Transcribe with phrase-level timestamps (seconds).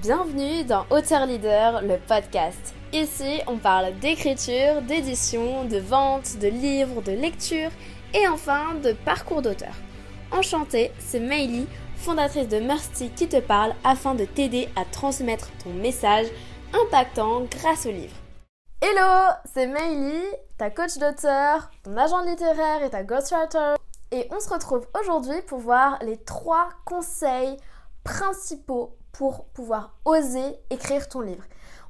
[0.00, 2.72] Bienvenue dans Auteur Leader, le podcast.
[2.92, 7.70] Ici, on parle d'écriture, d'édition, de vente, de livres, de lecture
[8.14, 9.74] et enfin de parcours d'auteur.
[10.30, 11.66] Enchantée, c'est Meili,
[11.96, 16.28] fondatrice de Mercy qui te parle afin de t'aider à transmettre ton message
[16.72, 18.14] impactant grâce au livre.
[18.80, 20.22] Hello, c'est Meili,
[20.58, 23.74] ta coach d'auteur, ton agent littéraire et ta ghostwriter.
[24.12, 27.56] Et on se retrouve aujourd'hui pour voir les trois conseils
[28.04, 31.44] principaux pour pouvoir oser écrire ton livre.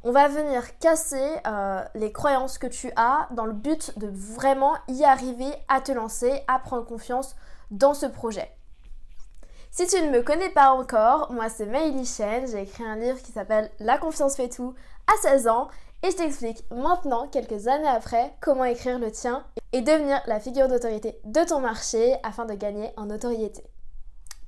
[0.05, 4.75] On va venir casser euh, les croyances que tu as dans le but de vraiment
[4.87, 7.35] y arriver à te lancer, à prendre confiance
[7.71, 8.51] dans ce projet.
[9.71, 13.19] Si tu ne me connais pas encore, moi c'est Meili Chen, j'ai écrit un livre
[13.19, 14.75] qui s'appelle La confiance fait tout
[15.07, 15.69] à 16 ans
[16.03, 20.69] et je t'explique maintenant, quelques années après, comment écrire le tien et devenir la figure
[20.69, 23.65] d'autorité de ton marché afin de gagner en notoriété.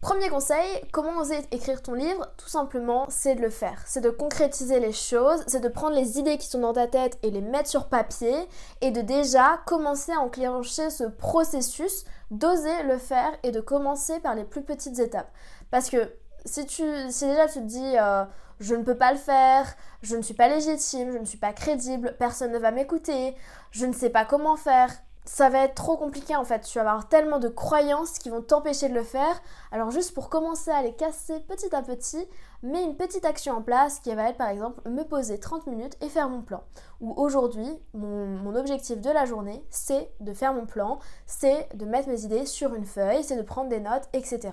[0.00, 2.32] Premier conseil, comment oser écrire ton livre?
[2.38, 3.82] Tout simplement, c'est de le faire.
[3.84, 7.18] C'est de concrétiser les choses, c'est de prendre les idées qui sont dans ta tête
[7.22, 8.34] et les mettre sur papier
[8.80, 14.34] et de déjà commencer à enclencher ce processus, d'oser le faire et de commencer par
[14.34, 15.30] les plus petites étapes.
[15.70, 16.10] Parce que
[16.46, 18.24] si, tu, si déjà tu te dis euh,
[18.58, 19.66] je ne peux pas le faire,
[20.00, 23.36] je ne suis pas légitime, je ne suis pas crédible, personne ne va m'écouter,
[23.70, 24.90] je ne sais pas comment faire,
[25.32, 26.62] ça va être trop compliqué en fait.
[26.62, 29.40] Tu vas avoir tellement de croyances qui vont t'empêcher de le faire.
[29.70, 32.28] Alors juste pour commencer à les casser petit à petit,
[32.64, 35.96] mets une petite action en place qui va être par exemple me poser 30 minutes
[36.00, 36.64] et faire mon plan.
[37.00, 41.84] Ou aujourd'hui, mon, mon, objectif de la journée, c'est de faire mon plan, c'est de
[41.84, 44.50] mettre mes idées sur une feuille, c'est de prendre des notes, etc.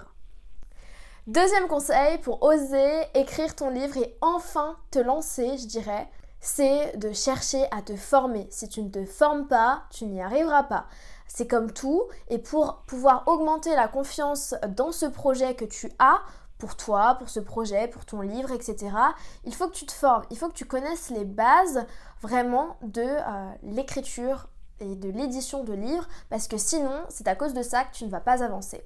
[1.26, 6.08] Deuxième conseil pour oser écrire ton livre et enfin te lancer, je dirais,
[6.48, 8.48] c'est de chercher à te former.
[8.52, 10.86] Si tu ne te formes pas, tu n'y arriveras pas.
[11.28, 16.22] C'est comme tout, et pour pouvoir augmenter la confiance dans ce projet que tu as,
[16.58, 18.96] pour toi, pour ce projet, pour ton livre, etc.,
[19.44, 21.86] il faut que tu te formes, il faut que tu connaisses les bases
[22.22, 24.48] vraiment de euh, l'écriture
[24.80, 28.06] et de l'édition de livres, parce que sinon, c'est à cause de ça que tu
[28.06, 28.86] ne vas pas avancer.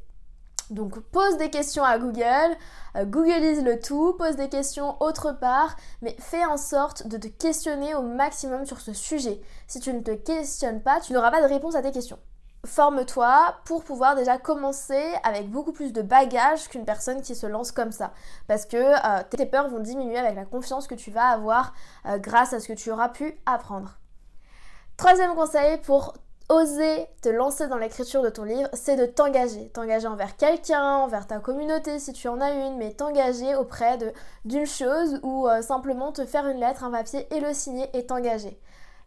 [0.71, 2.55] Donc pose des questions à Google,
[2.95, 7.27] euh, Googleise le tout, pose des questions autre part, mais fais en sorte de te
[7.27, 9.41] questionner au maximum sur ce sujet.
[9.67, 12.19] Si tu ne te questionnes pas, tu n'auras pas de réponse à tes questions.
[12.65, 17.73] Forme-toi pour pouvoir déjà commencer avec beaucoup plus de bagages qu'une personne qui se lance
[17.73, 18.13] comme ça.
[18.47, 21.73] Parce que euh, tes peurs vont diminuer avec la confiance que tu vas avoir
[22.05, 23.97] euh, grâce à ce que tu auras pu apprendre.
[24.95, 26.13] Troisième conseil pour
[26.51, 29.69] oser te lancer dans l'écriture de ton livre, c'est de t'engager.
[29.69, 33.97] T'engager envers quelqu'un, envers ta communauté si tu en as une, mais t'engager auprès
[34.43, 38.05] d'une chose ou euh, simplement te faire une lettre, un papier et le signer et
[38.05, 38.59] t'engager.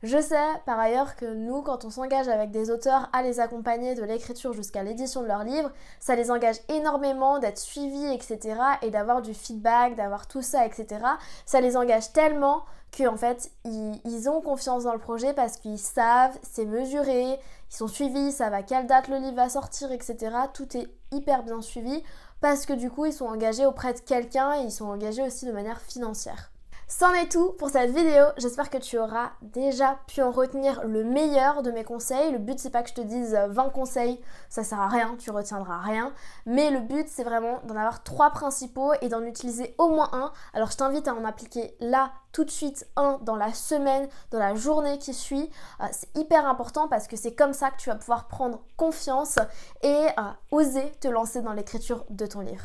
[0.05, 3.95] Je sais par ailleurs que nous, quand on s'engage avec des auteurs à les accompagner
[3.95, 8.61] de l'écriture jusqu'à l'édition de leurs livres, ça les engage énormément d'être suivis, etc.
[8.83, 11.01] et d'avoir du feedback, d'avoir tout ça, etc.
[11.47, 16.39] Ça les engage tellement qu'en fait, ils, ont confiance dans le projet parce qu'ils savent,
[16.43, 20.37] c'est mesuré, ils sont suivis, ils savent à quelle date le livre va sortir, etc.
[20.53, 22.03] Tout est hyper bien suivi
[22.43, 25.47] parce que du coup, ils sont engagés auprès de quelqu'un et ils sont engagés aussi
[25.47, 26.51] de manière financière.
[26.87, 28.27] C'en est tout pour cette vidéo.
[28.37, 32.31] J'espère que tu auras déjà pu en retenir le meilleur de mes conseils.
[32.31, 35.31] Le but c'est pas que je te dise 20 conseils, ça sert à rien, tu
[35.31, 36.13] retiendras rien.
[36.45, 40.31] Mais le but c'est vraiment d'en avoir trois principaux et d'en utiliser au moins un.
[40.53, 44.39] Alors je t'invite à en appliquer là tout de suite un dans la semaine, dans
[44.39, 45.49] la journée qui suit.
[45.81, 49.39] Euh, c'est hyper important parce que c'est comme ça que tu vas pouvoir prendre confiance
[49.83, 52.65] et euh, oser te lancer dans l'écriture de ton livre.